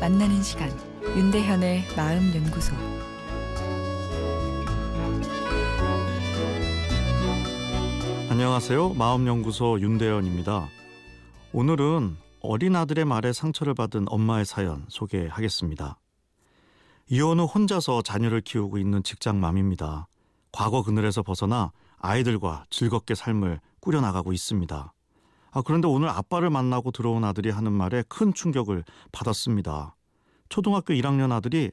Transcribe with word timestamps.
만나는 0.00 0.42
시간 0.42 0.70
윤대현의 1.02 1.84
마음 1.96 2.34
연구소 2.34 2.74
안녕하세요. 8.28 8.94
마음 8.94 9.26
연구소 9.26 9.80
윤대현입니다. 9.80 10.68
오늘은 11.52 12.16
어린 12.40 12.76
아들의 12.76 13.04
말에 13.04 13.32
상처를 13.32 13.74
받은 13.74 14.06
엄마의 14.08 14.44
사연 14.44 14.84
소개하겠습니다. 14.88 15.98
이혼 17.08 17.40
후 17.40 17.44
혼자서 17.44 18.02
자녀를 18.02 18.40
키우고 18.42 18.78
있는 18.78 19.02
직장맘입니다. 19.02 20.06
과거 20.52 20.82
그늘에서 20.82 21.22
벗어나 21.22 21.72
아이들과 21.98 22.64
즐겁게 22.70 23.14
삶을 23.14 23.60
꾸려나가고 23.80 24.32
있습니다. 24.32 24.92
아, 25.50 25.62
그런데 25.62 25.88
오늘 25.88 26.08
아빠를 26.08 26.50
만나고 26.50 26.90
들어온 26.90 27.24
아들이 27.24 27.50
하는 27.50 27.72
말에 27.72 28.02
큰 28.08 28.34
충격을 28.34 28.84
받았습니다. 29.12 29.96
초등학교 30.48 30.94
1학년 30.94 31.32
아들이 31.32 31.70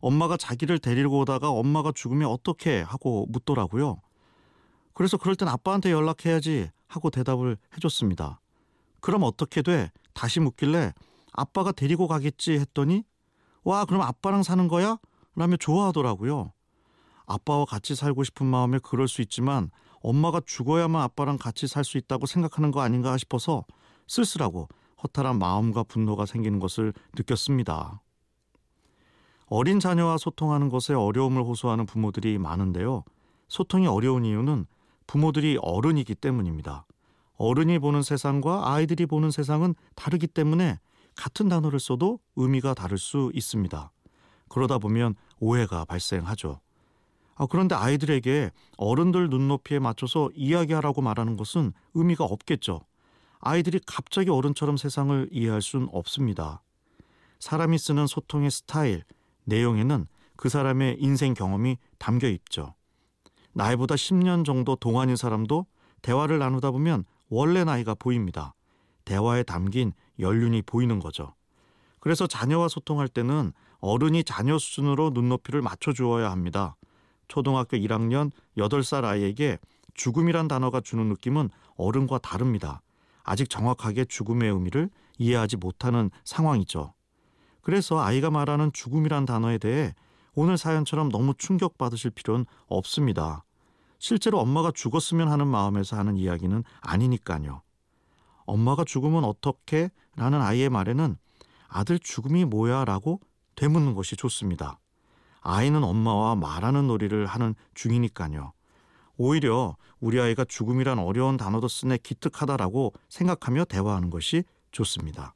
엄마가 0.00 0.36
자기를 0.36 0.78
데리고 0.78 1.20
오다가 1.20 1.50
엄마가 1.50 1.92
죽으면 1.94 2.28
어떻게 2.28 2.80
하고 2.80 3.26
묻더라고요. 3.28 4.00
그래서 4.94 5.16
그럴 5.16 5.36
땐 5.36 5.48
아빠한테 5.48 5.92
연락해야지 5.92 6.70
하고 6.88 7.10
대답을 7.10 7.56
해줬습니다. 7.76 8.40
그럼 9.00 9.22
어떻게 9.22 9.62
돼? 9.62 9.90
다시 10.14 10.40
묻길래 10.40 10.92
아빠가 11.32 11.72
데리고 11.72 12.08
가겠지 12.08 12.52
했더니 12.52 13.04
와 13.62 13.84
그럼 13.84 14.02
아빠랑 14.02 14.42
사는 14.42 14.66
거야? 14.68 14.98
라며 15.36 15.56
좋아하더라고요. 15.56 16.52
아빠와 17.26 17.64
같이 17.64 17.94
살고 17.94 18.24
싶은 18.24 18.46
마음에 18.46 18.78
그럴 18.82 19.06
수 19.06 19.22
있지만 19.22 19.70
엄마가 20.00 20.40
죽어야만 20.44 21.00
아빠랑 21.02 21.38
같이 21.38 21.66
살 21.66 21.84
수 21.84 21.98
있다고 21.98 22.26
생각하는 22.26 22.70
거 22.70 22.80
아닌가 22.80 23.16
싶어서 23.16 23.64
쓸쓸하고 24.06 24.68
허탈한 25.02 25.38
마음과 25.38 25.84
분노가 25.84 26.26
생기는 26.26 26.58
것을 26.58 26.92
느꼈습니다. 27.16 28.00
어린 29.46 29.80
자녀와 29.80 30.18
소통하는 30.18 30.68
것에 30.68 30.94
어려움을 30.94 31.42
호소하는 31.42 31.86
부모들이 31.86 32.38
많은데요. 32.38 33.04
소통이 33.48 33.86
어려운 33.86 34.24
이유는 34.24 34.66
부모들이 35.06 35.58
어른이기 35.60 36.14
때문입니다. 36.14 36.86
어른이 37.34 37.78
보는 37.80 38.02
세상과 38.02 38.72
아이들이 38.72 39.06
보는 39.06 39.30
세상은 39.30 39.74
다르기 39.96 40.26
때문에 40.28 40.78
같은 41.16 41.48
단어를 41.48 41.80
써도 41.80 42.20
의미가 42.36 42.74
다를 42.74 42.96
수 42.98 43.32
있습니다. 43.34 43.90
그러다 44.48 44.78
보면 44.78 45.14
오해가 45.40 45.84
발생하죠. 45.84 46.60
아, 47.40 47.46
그런데 47.46 47.74
아이들에게 47.74 48.50
어른들 48.76 49.30
눈높이에 49.30 49.78
맞춰서 49.78 50.28
이야기하라고 50.34 51.00
말하는 51.00 51.38
것은 51.38 51.72
의미가 51.94 52.22
없겠죠. 52.22 52.82
아이들이 53.38 53.80
갑자기 53.86 54.28
어른처럼 54.28 54.76
세상을 54.76 55.30
이해할 55.32 55.62
수는 55.62 55.88
없습니다. 55.90 56.62
사람이 57.38 57.78
쓰는 57.78 58.06
소통의 58.06 58.50
스타일, 58.50 59.04
내용에는 59.44 60.06
그 60.36 60.50
사람의 60.50 60.98
인생 61.00 61.32
경험이 61.32 61.78
담겨 61.96 62.28
있죠. 62.28 62.74
나이보다 63.54 63.94
10년 63.94 64.44
정도 64.44 64.76
동안인 64.76 65.16
사람도 65.16 65.64
대화를 66.02 66.38
나누다 66.38 66.72
보면 66.72 67.04
원래 67.30 67.64
나이가 67.64 67.94
보입니다. 67.94 68.52
대화에 69.06 69.44
담긴 69.44 69.94
연륜이 70.18 70.60
보이는 70.60 70.98
거죠. 70.98 71.34
그래서 72.00 72.26
자녀와 72.26 72.68
소통할 72.68 73.08
때는 73.08 73.54
어른이 73.78 74.24
자녀 74.24 74.58
수준으로 74.58 75.12
눈높이를 75.14 75.62
맞춰 75.62 75.94
주어야 75.94 76.30
합니다. 76.30 76.76
초등학교 77.30 77.76
1학년 77.78 78.30
8살 78.58 79.04
아이에게 79.04 79.58
죽음이란 79.94 80.48
단어가 80.48 80.80
주는 80.80 81.08
느낌은 81.08 81.48
어른과 81.76 82.18
다릅니다. 82.18 82.82
아직 83.22 83.48
정확하게 83.48 84.04
죽음의 84.06 84.50
의미를 84.50 84.90
이해하지 85.18 85.56
못하는 85.56 86.10
상황이죠. 86.24 86.92
그래서 87.62 88.00
아이가 88.00 88.30
말하는 88.30 88.72
죽음이란 88.72 89.26
단어에 89.26 89.58
대해 89.58 89.94
오늘 90.34 90.58
사연처럼 90.58 91.10
너무 91.10 91.34
충격받으실 91.36 92.10
필요는 92.10 92.46
없습니다. 92.66 93.44
실제로 93.98 94.40
엄마가 94.40 94.72
죽었으면 94.72 95.30
하는 95.30 95.46
마음에서 95.46 95.96
하는 95.96 96.16
이야기는 96.16 96.64
아니니까요. 96.80 97.62
엄마가 98.46 98.84
죽으면 98.84 99.24
어떻게? 99.24 99.90
라는 100.16 100.40
아이의 100.40 100.70
말에는 100.70 101.16
아들 101.68 101.98
죽음이 101.98 102.44
뭐야? 102.44 102.84
라고 102.84 103.20
되묻는 103.54 103.94
것이 103.94 104.16
좋습니다. 104.16 104.80
아이는 105.40 105.82
엄마와 105.84 106.36
말하는 106.36 106.86
놀이를 106.86 107.26
하는 107.26 107.54
중이니까요. 107.74 108.52
오히려 109.16 109.76
우리 110.00 110.20
아이가 110.20 110.44
죽음이란 110.44 110.98
어려운 110.98 111.36
단어도 111.36 111.68
쓰네 111.68 111.98
기특하다라고 112.02 112.94
생각하며 113.08 113.64
대화하는 113.66 114.10
것이 114.10 114.44
좋습니다. 114.72 115.34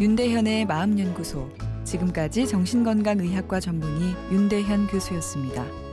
윤대현의 0.00 0.66
마음 0.66 0.98
연구소 0.98 1.50
지금까지 1.84 2.46
정신건강의학과 2.46 3.60
전문의 3.60 4.14
윤대현 4.30 4.86
교수였습니다. 4.86 5.89